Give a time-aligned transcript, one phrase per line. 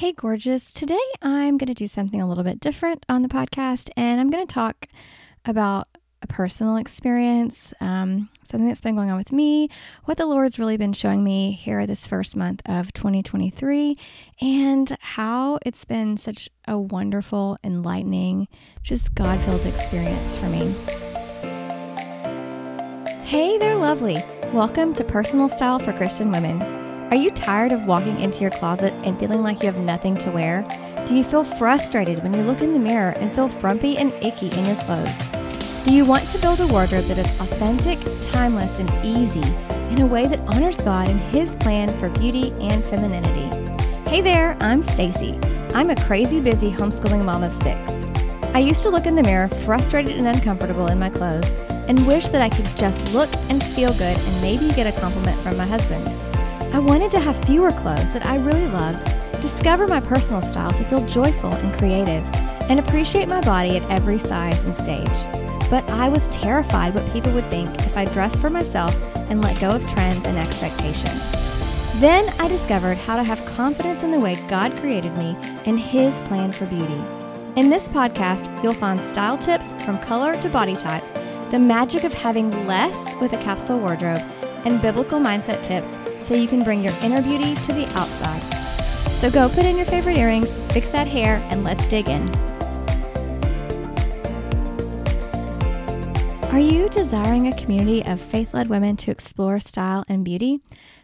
[0.00, 0.72] Hey, gorgeous.
[0.72, 4.30] Today I'm going to do something a little bit different on the podcast, and I'm
[4.30, 4.86] going to talk
[5.44, 5.88] about
[6.22, 9.68] a personal experience, um, something that's been going on with me,
[10.06, 13.98] what the Lord's really been showing me here this first month of 2023,
[14.40, 18.48] and how it's been such a wonderful, enlightening,
[18.82, 20.74] just God filled experience for me.
[23.22, 24.16] Hey there, lovely.
[24.54, 26.79] Welcome to Personal Style for Christian Women.
[27.10, 30.30] Are you tired of walking into your closet and feeling like you have nothing to
[30.30, 30.64] wear?
[31.08, 34.46] Do you feel frustrated when you look in the mirror and feel frumpy and icky
[34.46, 35.18] in your clothes?
[35.82, 37.98] Do you want to build a wardrobe that is authentic,
[38.30, 39.42] timeless, and easy
[39.90, 43.48] in a way that honors God and His plan for beauty and femininity?
[44.08, 45.36] Hey there, I'm Stacey.
[45.74, 47.90] I'm a crazy busy homeschooling mom of six.
[48.54, 51.50] I used to look in the mirror frustrated and uncomfortable in my clothes
[51.88, 55.40] and wish that I could just look and feel good and maybe get a compliment
[55.40, 56.06] from my husband.
[56.72, 59.04] I wanted to have fewer clothes that I really loved,
[59.42, 62.24] discover my personal style to feel joyful and creative,
[62.70, 65.08] and appreciate my body at every size and stage.
[65.68, 69.58] But I was terrified what people would think if I dressed for myself and let
[69.58, 71.20] go of trends and expectations.
[72.00, 76.20] Then I discovered how to have confidence in the way God created me and His
[76.22, 77.02] plan for beauty.
[77.56, 81.04] In this podcast, you'll find style tips from color to body type
[81.50, 84.22] the magic of having less with a capsule wardrobe,
[84.64, 88.40] and biblical mindset tips so you can bring your inner beauty to the outside.
[89.20, 92.28] So go put in your favorite earrings, fix that hair, and let's dig in.
[96.50, 100.60] Are you desiring a community of faith led women to explore style and beauty?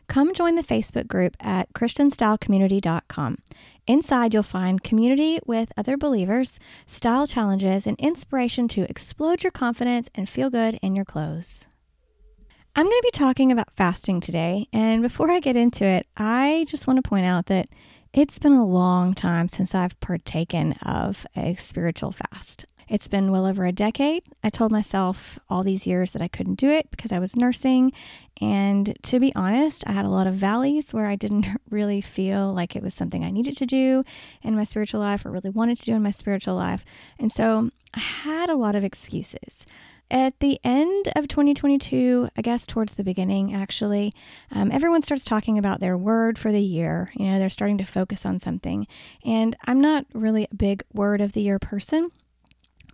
[0.09, 3.39] Come join the Facebook group at ChristianStyleCommunity.com.
[3.87, 10.09] Inside, you'll find community with other believers, style challenges, and inspiration to explode your confidence
[10.15, 11.69] and feel good in your clothes.
[12.79, 14.69] I'm going to be talking about fasting today.
[14.71, 17.71] And before I get into it, I just want to point out that
[18.13, 22.67] it's been a long time since I've partaken of a spiritual fast.
[22.87, 24.25] It's been well over a decade.
[24.45, 27.93] I told myself all these years that I couldn't do it because I was nursing.
[28.43, 32.53] And to be honest, I had a lot of valleys where I didn't really feel
[32.53, 34.05] like it was something I needed to do
[34.43, 36.85] in my spiritual life or really wanted to do in my spiritual life.
[37.19, 39.65] And so I had a lot of excuses.
[40.11, 44.15] At the end of 2022, I guess towards the beginning, actually,
[44.53, 47.11] um, everyone starts talking about their word for the year.
[47.17, 48.87] You know, they're starting to focus on something.
[49.25, 52.11] And I'm not really a big word of the year person.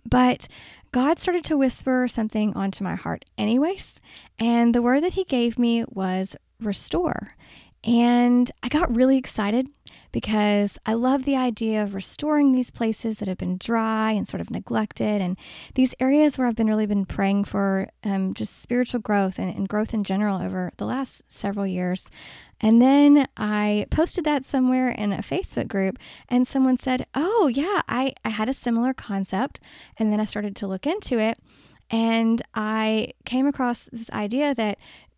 [0.09, 0.47] But
[0.91, 3.99] God started to whisper something onto my heart, anyways.
[4.39, 7.35] And the word that He gave me was restore.
[7.83, 9.67] And I got really excited
[10.13, 14.39] because I love the idea of restoring these places that have been dry and sort
[14.39, 15.35] of neglected, and
[15.73, 19.67] these areas where I've been really been praying for um, just spiritual growth and, and
[19.67, 22.09] growth in general over the last several years.
[22.61, 25.97] And then I posted that somewhere in a Facebook group,
[26.29, 29.59] and someone said, Oh, yeah, I, I had a similar concept.
[29.97, 31.39] And then I started to look into it.
[31.89, 34.77] And I came across this idea that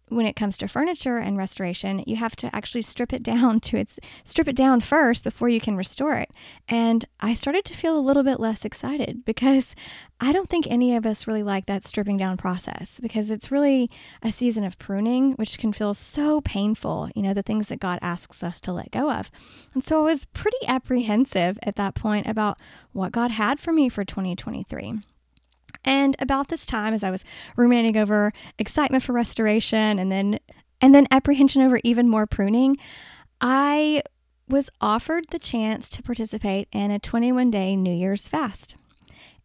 [0.10, 3.78] when it comes to furniture and restoration, you have to actually strip it down to
[3.78, 6.30] its strip it down first before you can restore it.
[6.68, 9.76] And I started to feel a little bit less excited because
[10.20, 13.90] I don't think any of us really like that stripping down process because it's really
[14.22, 18.00] a season of pruning, which can feel so painful, you know, the things that God
[18.02, 19.30] asks us to let go of.
[19.74, 22.60] And so I was pretty apprehensive at that point about
[22.94, 25.02] what God had for me for 2023.
[25.86, 27.24] And about this time, as I was
[27.56, 30.40] ruminating over excitement for restoration and then
[30.82, 32.78] and then apprehension over even more pruning,
[33.40, 34.04] I
[34.48, 38.76] was offered the chance to participate in a 21 day New Year's fast.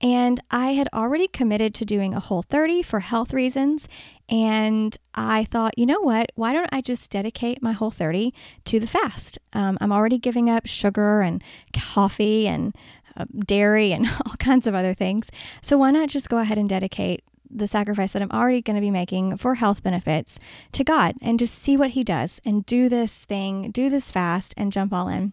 [0.02, 3.86] And I had already committed to doing a whole 30 for health reasons.
[4.30, 6.32] And I thought, you know what?
[6.36, 8.32] Why don't I just dedicate my whole 30
[8.64, 9.38] to the fast?
[9.52, 11.42] Um, I'm already giving up sugar and
[11.74, 12.74] coffee and
[13.16, 15.30] uh, dairy and all kinds of other things.
[15.62, 18.80] So why not just go ahead and dedicate the sacrifice that I'm already going to
[18.80, 20.38] be making for health benefits
[20.72, 24.54] to God and just see what He does and do this thing, do this fast
[24.56, 25.32] and jump all in.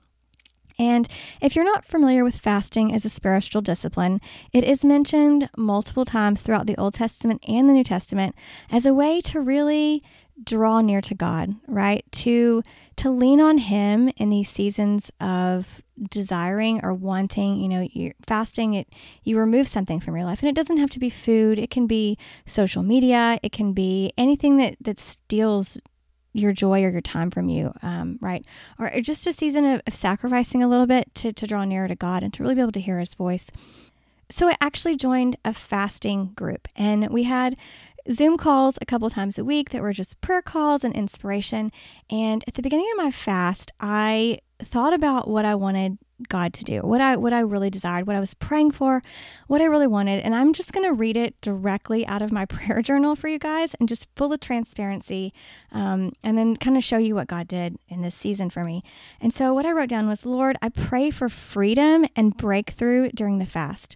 [0.79, 1.07] And
[1.41, 4.21] if you're not familiar with fasting as a spiritual discipline,
[4.53, 8.35] it is mentioned multiple times throughout the Old Testament and the New Testament
[8.71, 10.03] as a way to really
[10.43, 12.05] draw near to God, right?
[12.11, 12.63] To
[12.97, 18.73] to lean on him in these seasons of desiring or wanting, you know, you're fasting
[18.73, 18.87] it
[19.23, 21.87] you remove something from your life and it doesn't have to be food, it can
[21.87, 25.77] be social media, it can be anything that that steals
[26.33, 28.45] your joy or your time from you, um, right?
[28.77, 31.95] Or just a season of, of sacrificing a little bit to, to draw nearer to
[31.95, 33.49] God and to really be able to hear his voice.
[34.29, 37.55] So I actually joined a fasting group and we had
[38.11, 41.71] Zoom calls a couple times a week that were just prayer calls and inspiration.
[42.09, 45.97] And at the beginning of my fast, I thought about what I wanted
[46.29, 49.03] God to do, what I what I really desired, what I was praying for,
[49.45, 52.45] what I really wanted, and I'm just going to read it directly out of my
[52.47, 55.31] prayer journal for you guys, and just full of transparency,
[55.71, 58.83] um, and then kind of show you what God did in this season for me.
[59.21, 63.37] And so what I wrote down was, Lord, I pray for freedom and breakthrough during
[63.37, 63.95] the fast.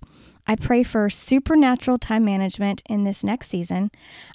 [0.52, 3.90] I pray for supernatural time management in this next season.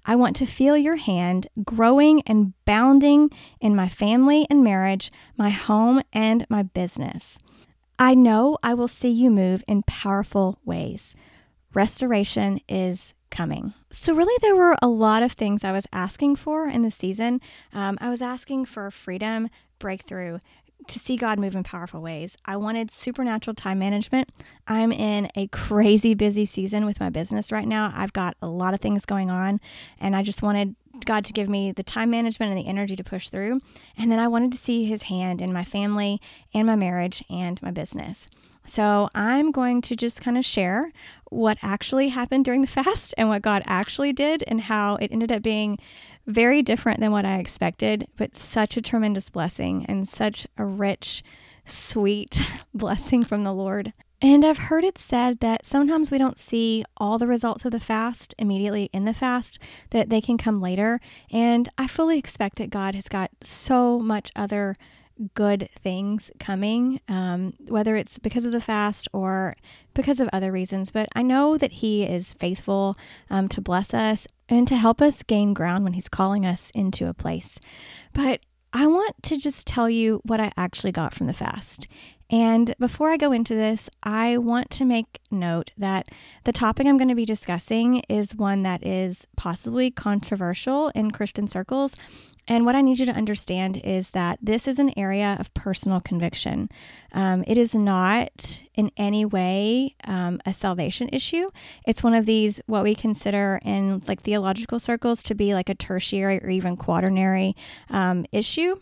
[0.07, 3.29] I want to feel your hand growing and bounding
[3.61, 7.39] in my family and marriage, my home, and my business.
[7.99, 11.15] I know I will see you move in powerful ways.
[11.75, 13.75] Restoration is coming.
[13.91, 17.43] So, really, there were a lot of things I was asking for in the season.
[17.75, 20.39] Um, I was asking for freedom, breakthrough,
[20.87, 22.37] to see God move in powerful ways.
[22.45, 24.31] I wanted supernatural time management.
[24.67, 27.93] I'm in a crazy busy season with my business right now.
[27.95, 29.61] I've got a lot of things going on,
[29.99, 33.05] and I just wanted God to give me the time management and the energy to
[33.05, 33.61] push through.
[33.97, 36.21] And then I wanted to see his hand in my family
[36.55, 38.29] and my marriage and my business.
[38.67, 40.93] So I'm going to just kind of share
[41.31, 45.33] what actually happened during the fast and what God actually did and how it ended
[45.33, 45.79] up being
[46.27, 51.23] very different than what I expected, but such a tremendous blessing and such a rich,
[51.65, 52.43] sweet
[52.75, 53.93] blessing from the Lord.
[54.23, 57.81] And I've heard it said that sometimes we don't see all the results of the
[57.81, 59.59] fast immediately in the fast,
[59.91, 61.01] that they can come later.
[61.31, 64.77] And I fully expect that God has got so much other
[65.35, 69.55] good things coming, um, whether it's because of the fast or
[69.95, 70.91] because of other reasons.
[70.91, 72.97] But I know that He is faithful
[73.29, 77.09] um, to bless us and to help us gain ground when He's calling us into
[77.09, 77.59] a place.
[78.13, 78.41] But
[78.73, 81.89] I want to just tell you what I actually got from the fast.
[82.29, 86.09] And before I go into this, I want to make note that
[86.45, 91.47] the topic I'm going to be discussing is one that is possibly controversial in Christian
[91.47, 91.95] circles.
[92.49, 96.01] And what I need you to understand is that this is an area of personal
[96.01, 96.69] conviction.
[97.13, 101.51] Um, it is not in any way um, a salvation issue.
[101.87, 105.75] It's one of these, what we consider in like theological circles to be like a
[105.75, 107.57] tertiary or even quaternary
[107.91, 108.77] um, issue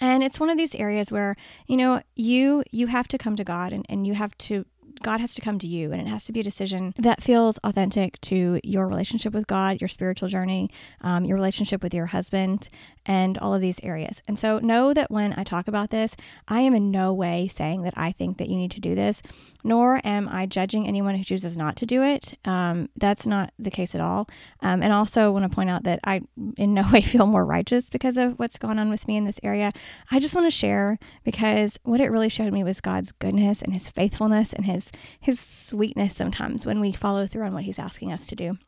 [0.00, 1.36] and it's one of these areas where
[1.66, 4.64] you know you you have to come to god and, and you have to
[5.02, 7.58] God has to come to you, and it has to be a decision that feels
[7.64, 10.70] authentic to your relationship with God, your spiritual journey,
[11.00, 12.68] um, your relationship with your husband,
[13.06, 14.22] and all of these areas.
[14.26, 16.16] And so, know that when I talk about this,
[16.48, 19.22] I am in no way saying that I think that you need to do this,
[19.62, 22.34] nor am I judging anyone who chooses not to do it.
[22.44, 24.28] Um, that's not the case at all.
[24.60, 26.22] Um, and also, want to point out that I
[26.56, 29.40] in no way feel more righteous because of what's going on with me in this
[29.42, 29.72] area.
[30.10, 33.74] I just want to share because what it really showed me was God's goodness and
[33.74, 34.90] His faithfulness and His
[35.20, 38.58] his sweetness sometimes when we follow through on what he's asking us to do.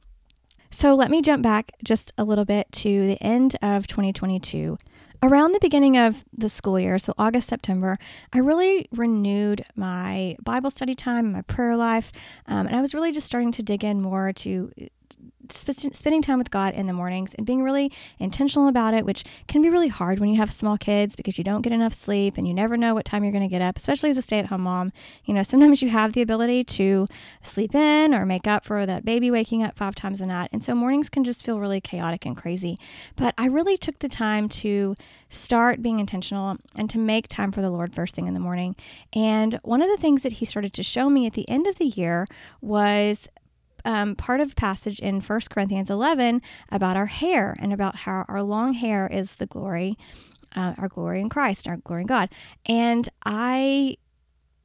[0.70, 4.78] So let me jump back just a little bit to the end of 2022.
[5.22, 7.98] Around the beginning of the school year, so August, September,
[8.32, 12.12] I really renewed my Bible study time, my prayer life,
[12.46, 14.72] um, and I was really just starting to dig in more to
[15.52, 19.24] sp- spending time with God in the mornings and being really intentional about it, which
[19.48, 22.36] can be really hard when you have small kids because you don't get enough sleep
[22.36, 24.38] and you never know what time you're going to get up, especially as a stay
[24.38, 24.92] at home mom.
[25.24, 27.08] You know, sometimes you have the ability to
[27.42, 30.50] sleep in or make up for that baby waking up five times a night.
[30.52, 32.78] And so mornings can just feel really chaotic and crazy.
[33.16, 34.96] But I really took the time to
[35.28, 38.76] start being intentional and to make time for the Lord first thing in the morning.
[39.12, 41.78] And one of the things that He started to show me at the end of
[41.78, 42.26] the year
[42.60, 43.28] was
[43.86, 48.42] um, part of passage in 1 Corinthians 11 about our hair and about how our
[48.42, 49.96] long hair is the glory,
[50.54, 52.28] uh, our glory in Christ, our glory in God.
[52.66, 53.96] And I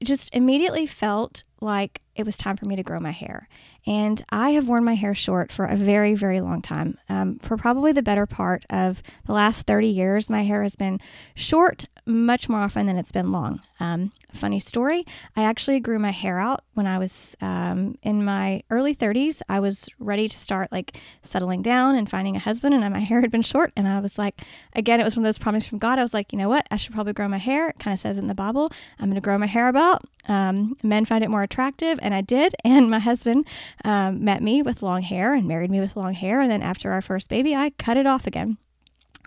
[0.03, 3.47] just immediately felt like it was time for me to grow my hair.
[3.85, 6.97] And I have worn my hair short for a very, very long time.
[7.07, 10.99] Um, for probably the better part of the last 30 years, my hair has been
[11.35, 13.61] short much more often than it's been long.
[13.79, 18.63] Um, funny story I actually grew my hair out when I was um, in my
[18.69, 19.41] early 30s.
[19.49, 23.21] I was ready to start like settling down and finding a husband, and my hair
[23.21, 23.71] had been short.
[23.75, 24.41] And I was like,
[24.73, 25.99] again, it was one of those promises from God.
[25.99, 26.67] I was like, you know what?
[26.71, 27.69] I should probably grow my hair.
[27.69, 30.03] It kind of says in the Bible, I'm going to grow my hair about.
[30.27, 32.55] Um, men find it more attractive, and I did.
[32.71, 33.47] And my husband
[33.83, 36.39] um, met me with long hair and married me with long hair.
[36.41, 38.57] And then after our first baby, I cut it off again.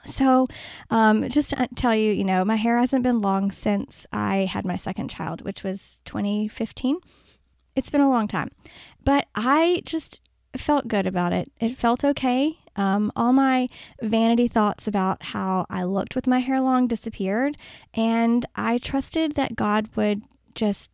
[0.07, 0.49] So,
[0.91, 4.65] um, just to tell you, you know, my hair hasn't been long since I had
[4.65, 6.99] my second child, which was 2015.
[7.75, 8.51] It's been a long time,
[9.03, 10.21] but I just
[10.57, 11.51] felt good about it.
[11.61, 12.59] It felt okay.
[12.77, 13.69] Um, all my
[14.03, 17.57] vanity thoughts about how I looked with my hair long disappeared,
[17.93, 20.23] and I trusted that God would
[20.55, 20.91] just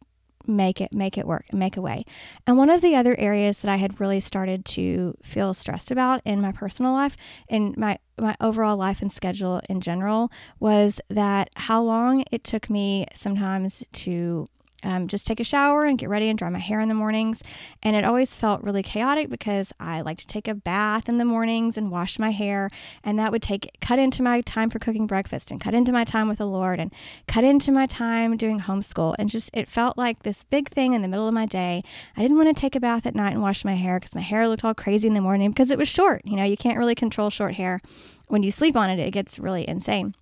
[0.47, 2.05] make it make it work and make a way.
[2.47, 6.21] And one of the other areas that I had really started to feel stressed about
[6.25, 7.17] in my personal life
[7.49, 12.69] in my my overall life and schedule in general was that how long it took
[12.69, 14.47] me sometimes to
[14.83, 17.43] um, just take a shower and get ready and dry my hair in the mornings.
[17.83, 21.25] And it always felt really chaotic because I like to take a bath in the
[21.25, 22.71] mornings and wash my hair.
[23.05, 26.05] And that would take cut into my time for cooking breakfast and cut into my
[26.05, 26.93] time with the Lord and
[27.27, 29.15] cut into my time doing homeschool.
[29.19, 31.83] And just it felt like this big thing in the middle of my day.
[32.17, 34.21] I didn't want to take a bath at night and wash my hair because my
[34.21, 36.23] hair looked all crazy in the morning because it was short.
[36.25, 37.81] You know, you can't really control short hair.
[38.29, 40.15] When you sleep on it, it gets really insane.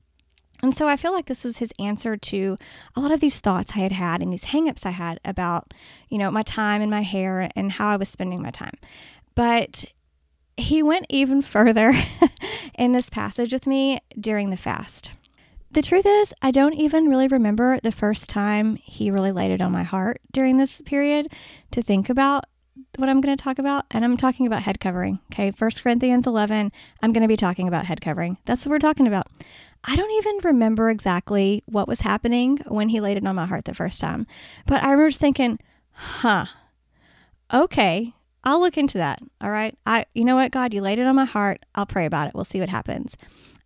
[0.63, 2.59] And so I feel like this was his answer to
[2.97, 5.73] a lot of these thoughts I had had and these hangups I had about,
[6.09, 8.75] you know, my time and my hair and how I was spending my time.
[9.35, 9.85] But
[10.57, 11.95] he went even further
[12.75, 15.13] in this passage with me during the fast.
[15.71, 19.61] The truth is, I don't even really remember the first time he really laid it
[19.61, 21.31] on my heart during this period
[21.73, 22.47] to think about
[22.97, 23.85] what I'm going to talk about.
[23.91, 25.21] And I'm talking about head covering.
[25.33, 25.51] Okay.
[25.51, 26.73] First Corinthians 11,
[27.03, 28.39] I'm going to be talking about head covering.
[28.47, 29.29] That's what we're talking about.
[29.85, 33.65] I don't even remember exactly what was happening when he laid it on my heart
[33.65, 34.27] the first time,
[34.67, 35.59] but I remember just thinking,
[35.93, 36.47] huh,
[37.53, 39.21] okay, I'll look into that.
[39.41, 39.77] All right.
[39.87, 41.65] I, you know what, God, you laid it on my heart.
[41.75, 42.35] I'll pray about it.
[42.35, 43.17] We'll see what happens.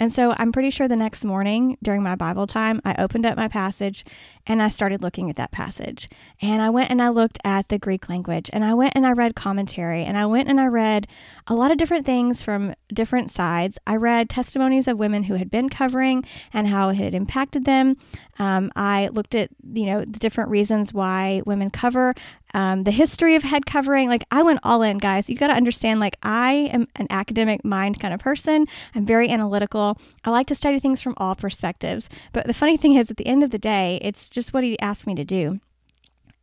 [0.03, 3.37] And so I'm pretty sure the next morning during my Bible time, I opened up
[3.37, 4.05] my passage
[4.49, 6.09] and I started looking at that passage.
[6.41, 9.13] And I went and I looked at the Greek language and I went and I
[9.13, 11.07] read commentary and I went and I read
[11.47, 13.79] a lot of different things from different sides.
[13.87, 17.97] I read testimonies of women who had been covering and how it had impacted them.
[18.41, 22.13] Um, I looked at, you know, the different reasons why women cover,
[22.55, 24.09] um, the history of head covering.
[24.09, 25.29] Like I went all in, guys.
[25.29, 28.67] You got to understand, like, I am an academic mind kind of person.
[28.95, 29.99] I'm very analytical.
[30.25, 32.09] I like to study things from all perspectives.
[32.33, 34.79] But the funny thing is, at the end of the day, it's just what he
[34.81, 35.61] asked me to do.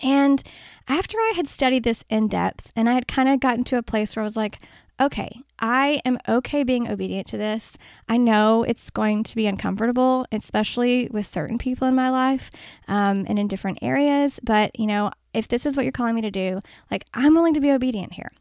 [0.01, 0.41] And
[0.87, 3.83] after I had studied this in depth and I had kind of gotten to a
[3.83, 4.59] place where I was like,
[5.01, 7.77] okay, I am okay being obedient to this.
[8.07, 12.49] I know it's going to be uncomfortable, especially with certain people in my life
[12.87, 14.39] um, and in different areas.
[14.43, 17.53] But, you know, if this is what you're calling me to do, like I'm willing
[17.53, 18.31] to be obedient here.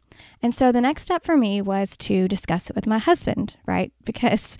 [0.41, 3.91] And so the next step for me was to discuss it with my husband, right?
[4.03, 4.57] Because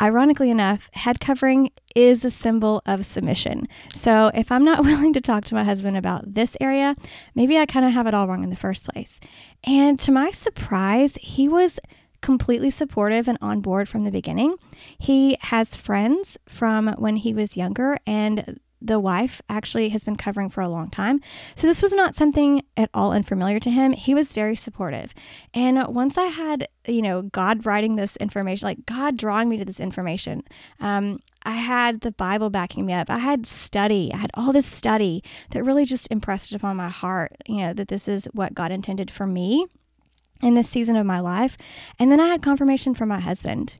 [0.00, 3.66] ironically enough, head covering is a symbol of submission.
[3.94, 6.96] So if I'm not willing to talk to my husband about this area,
[7.34, 9.20] maybe I kind of have it all wrong in the first place.
[9.64, 11.78] And to my surprise, he was
[12.20, 14.56] completely supportive and on board from the beginning.
[14.98, 20.50] He has friends from when he was younger, and the wife actually has been covering
[20.50, 21.20] for a long time.
[21.54, 23.92] So this was not something at all unfamiliar to him.
[23.92, 25.14] He was very supportive.
[25.52, 29.64] And once I had, you know, God writing this information, like God drawing me to
[29.64, 30.42] this information,
[30.80, 33.10] um, I had the Bible backing me up.
[33.10, 34.12] I had study.
[34.12, 37.88] I had all this study that really just impressed upon my heart, you know, that
[37.88, 39.66] this is what God intended for me
[40.40, 41.56] in this season of my life.
[41.98, 43.76] And then I had confirmation from my husband.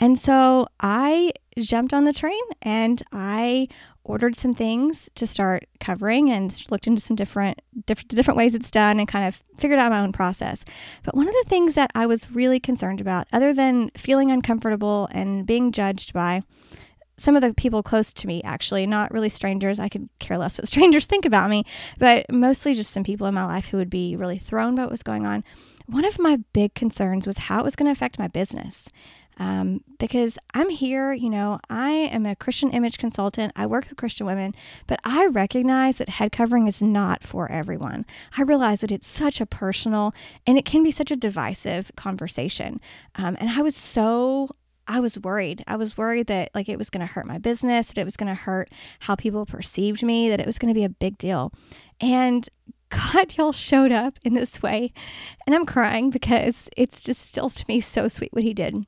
[0.00, 3.68] And so I jumped on the train and I
[4.02, 8.70] ordered some things to start covering and looked into some different, different different ways it's
[8.70, 10.64] done and kind of figured out my own process.
[11.04, 15.06] But one of the things that I was really concerned about, other than feeling uncomfortable
[15.12, 16.42] and being judged by
[17.18, 19.78] some of the people close to me, actually, not really strangers.
[19.78, 21.64] I could care less what strangers think about me,
[21.98, 24.90] but mostly just some people in my life who would be really thrown by what
[24.90, 25.44] was going on.
[25.86, 28.88] One of my big concerns was how it was going to affect my business
[29.40, 33.54] um, because I'm here, you know, I am a Christian image consultant.
[33.56, 34.54] I work with Christian women,
[34.86, 38.04] but I recognize that head covering is not for everyone.
[38.36, 40.14] I realize that it's such a personal
[40.46, 42.82] and it can be such a divisive conversation.
[43.14, 44.50] Um, and I was so
[44.86, 45.64] I was worried.
[45.66, 48.16] I was worried that like it was going to hurt my business, that it was
[48.16, 48.70] going to hurt
[49.00, 51.52] how people perceived me, that it was going to be a big deal.
[51.98, 52.46] And
[52.90, 54.92] God, y'all showed up in this way.
[55.46, 58.84] And I'm crying because it's just still to me so sweet what he did.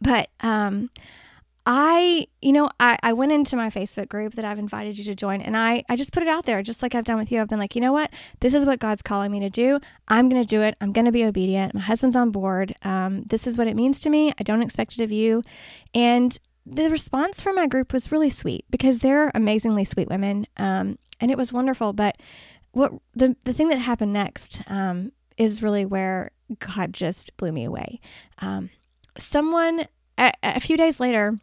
[0.00, 0.90] But um,
[1.66, 5.14] I, you know, I, I went into my Facebook group that I've invited you to
[5.14, 7.40] join and I, I just put it out there, just like I've done with you.
[7.40, 8.10] I've been like, you know what?
[8.40, 9.78] This is what God's calling me to do.
[10.08, 10.74] I'm going to do it.
[10.80, 11.74] I'm going to be obedient.
[11.74, 12.74] My husband's on board.
[12.82, 14.32] Um, this is what it means to me.
[14.38, 15.42] I don't expect it of you.
[15.94, 20.46] And the response from my group was really sweet because they're amazingly sweet women.
[20.56, 21.92] Um, and it was wonderful.
[21.92, 22.16] But
[22.72, 27.64] what the, the thing that happened next um, is really where God just blew me
[27.64, 28.00] away.
[28.38, 28.70] Um,
[29.20, 29.86] someone
[30.18, 31.38] a, a few days later,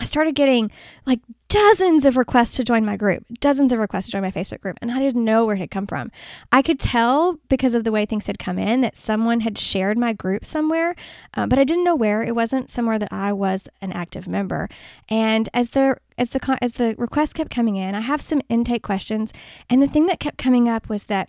[0.00, 0.70] I started getting
[1.06, 4.60] like dozens of requests to join my group, dozens of requests to join my Facebook
[4.60, 6.12] group, and I didn't know where it had come from.
[6.52, 9.98] I could tell because of the way things had come in that someone had shared
[9.98, 10.94] my group somewhere,
[11.34, 12.22] uh, but I didn't know where.
[12.22, 14.68] It wasn't somewhere that I was an active member.
[15.08, 18.82] And as the as the as the requests kept coming in, I have some intake
[18.82, 19.32] questions,
[19.68, 21.28] and the thing that kept coming up was that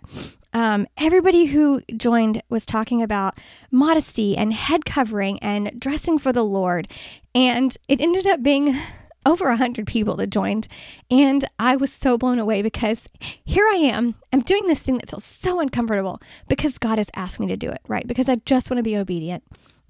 [0.52, 3.38] um, everybody who joined was talking about
[3.70, 6.88] modesty and head covering and dressing for the Lord.
[7.34, 8.76] And it ended up being
[9.26, 10.66] over a 100 people that joined.
[11.10, 13.08] And I was so blown away because
[13.44, 14.14] here I am.
[14.32, 17.70] I'm doing this thing that feels so uncomfortable because God has asked me to do
[17.70, 18.06] it, right?
[18.06, 19.44] Because I just want to be obedient,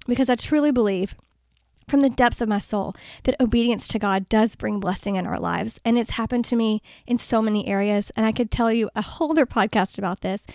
[0.05, 1.15] because I truly believe
[1.91, 5.37] from the depths of my soul that obedience to God does bring blessing in our
[5.37, 5.77] lives.
[5.83, 8.11] And it's happened to me in so many areas.
[8.15, 10.45] And I could tell you a whole other podcast about this,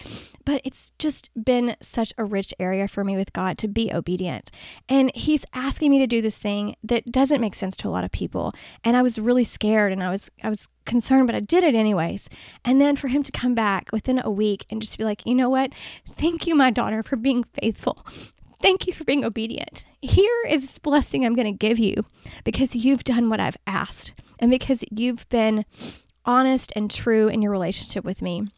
[0.46, 4.50] but it's just been such a rich area for me with God to be obedient.
[4.88, 8.04] And He's asking me to do this thing that doesn't make sense to a lot
[8.04, 8.54] of people.
[8.82, 11.74] And I was really scared and I was, I was concerned, but I did it
[11.74, 12.30] anyways.
[12.64, 15.34] And then for Him to come back within a week and just be like, you
[15.34, 15.72] know what?
[16.16, 18.06] Thank you, my daughter, for being faithful.
[18.60, 19.84] Thank you for being obedient.
[20.00, 22.04] Here is this blessing I'm going to give you
[22.44, 25.64] because you've done what I've asked and because you've been
[26.24, 28.48] honest and true in your relationship with me.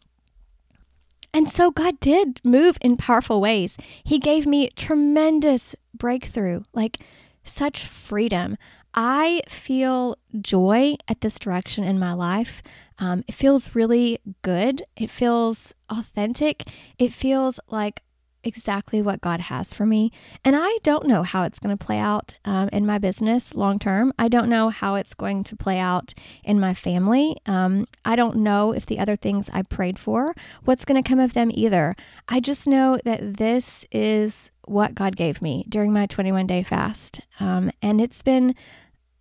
[1.33, 3.77] And so God did move in powerful ways.
[4.03, 6.99] He gave me tremendous breakthrough, like
[7.43, 8.57] such freedom.
[8.95, 12.63] I feel joy at this direction in my life.
[12.97, 14.83] Um, it feels really good.
[14.97, 16.67] It feels authentic.
[16.97, 18.01] It feels like
[18.43, 20.11] exactly what God has for me.
[20.43, 23.79] And I don't know how it's going to play out um, in my business long
[23.79, 24.13] term.
[24.17, 27.37] I don't know how it's going to play out in my family.
[27.45, 31.19] Um, I don't know if the other things I prayed for, what's going to come
[31.19, 31.95] of them either.
[32.27, 37.21] I just know that this is what God gave me during my 21 day fast.
[37.39, 38.55] Um, and it's been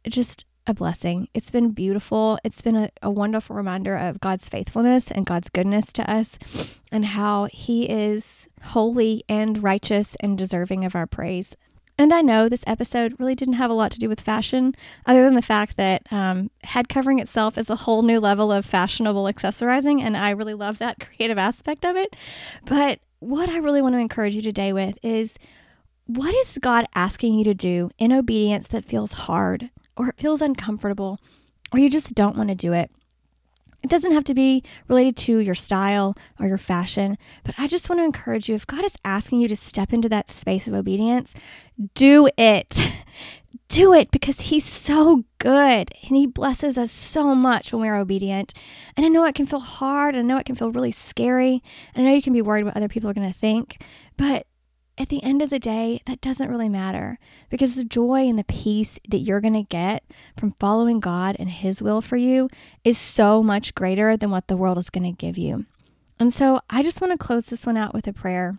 [0.06, 1.28] just a blessing.
[1.34, 2.38] It's been beautiful.
[2.44, 6.38] It's been a, a wonderful reminder of God's faithfulness and God's goodness to us
[6.92, 11.56] and how He is holy and righteous and deserving of our praise.
[12.00, 15.24] And I know this episode really didn't have a lot to do with fashion, other
[15.24, 19.24] than the fact that um, head covering itself is a whole new level of fashionable
[19.24, 22.14] accessorizing, and I really love that creative aspect of it.
[22.64, 25.34] But what I really want to encourage you today with is
[26.06, 29.70] what is God asking you to do in obedience that feels hard?
[29.98, 31.20] Or it feels uncomfortable
[31.72, 32.90] or you just don't want to do it.
[33.82, 37.88] It doesn't have to be related to your style or your fashion, but I just
[37.88, 40.74] want to encourage you if God is asking you to step into that space of
[40.74, 41.32] obedience,
[41.94, 42.80] do it.
[43.68, 48.52] do it because He's so good and He blesses us so much when we're obedient.
[48.96, 51.62] And I know it can feel hard, I know it can feel really scary,
[51.94, 53.80] and I know you can be worried what other people are going to think,
[54.16, 54.47] but
[54.98, 58.44] at the end of the day, that doesn't really matter because the joy and the
[58.44, 60.02] peace that you're going to get
[60.36, 62.50] from following God and His will for you
[62.84, 65.66] is so much greater than what the world is going to give you.
[66.18, 68.58] And so I just want to close this one out with a prayer.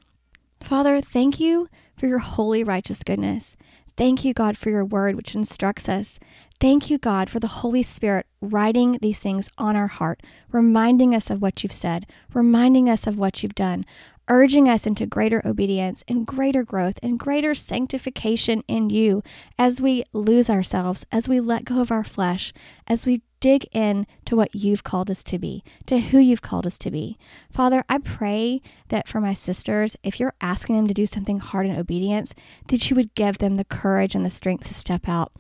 [0.62, 3.58] Father, thank you for your holy, righteous goodness.
[3.98, 6.20] Thank you, God, for your word, which instructs us.
[6.62, 10.22] Thank you, God, for the Holy Spirit writing these things on our heart,
[10.52, 13.86] reminding us of what you've said, reminding us of what you've done,
[14.30, 19.24] urging us into greater obedience and greater growth and greater sanctification in you
[19.58, 22.54] as we lose ourselves, as we let go of our flesh,
[22.88, 26.68] as we dig in to what you've called us to be, to who you've called
[26.68, 27.18] us to be.
[27.50, 31.66] Father, I pray that for my sisters, if you're asking them to do something hard
[31.66, 32.34] in obedience,
[32.68, 35.32] that you would give them the courage and the strength to step out.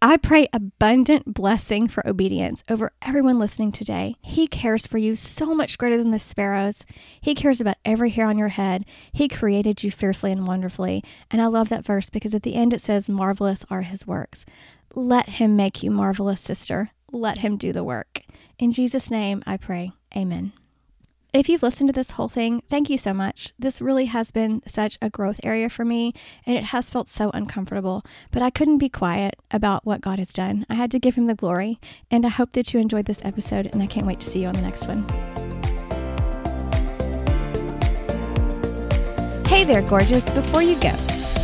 [0.00, 4.14] I pray abundant blessing for obedience over everyone listening today.
[4.22, 6.84] He cares for you so much greater than the sparrows.
[7.20, 8.84] He cares about every hair on your head.
[9.10, 11.02] He created you fearfully and wonderfully.
[11.32, 14.46] And I love that verse because at the end it says, Marvelous are his works.
[14.94, 16.90] Let him make you marvelous, sister.
[17.10, 18.22] Let him do the work.
[18.56, 19.90] In Jesus' name I pray.
[20.16, 20.52] Amen.
[21.34, 23.52] If you've listened to this whole thing, thank you so much.
[23.58, 26.14] This really has been such a growth area for me,
[26.46, 30.32] and it has felt so uncomfortable, but I couldn't be quiet about what God has
[30.32, 30.64] done.
[30.70, 33.66] I had to give Him the glory, and I hope that you enjoyed this episode,
[33.66, 35.06] and I can't wait to see you on the next one.
[39.44, 40.24] Hey there, gorgeous.
[40.30, 40.94] Before you go,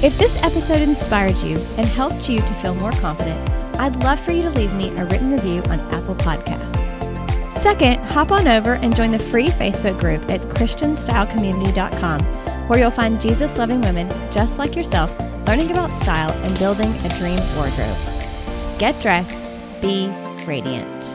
[0.02, 4.32] if this episode inspired you and helped you to feel more confident, I'd love for
[4.32, 6.83] you to leave me a written review on Apple Podcasts.
[7.64, 12.20] Second, hop on over and join the free Facebook group at ChristianStyleCommunity.com,
[12.68, 15.10] where you'll find Jesus loving women just like yourself
[15.46, 17.96] learning about style and building a dream wardrobe.
[18.78, 19.50] Get dressed,
[19.80, 20.08] be
[20.44, 21.13] radiant.